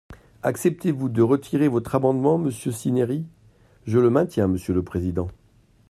Acceptez-vous 0.41 1.09
de 1.09 1.21
retirer 1.21 1.67
votre 1.67 1.93
amendement, 1.93 2.39
monsieur 2.39 2.71
Cinieri? 2.71 3.23
Je 3.85 3.99
le 3.99 4.09
maintiens, 4.09 4.47
monsieur 4.47 4.73
le 4.73 4.81
président. 4.81 5.27